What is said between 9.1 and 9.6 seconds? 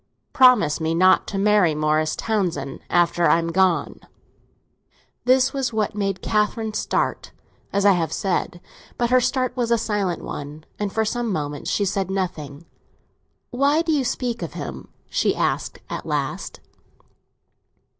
her start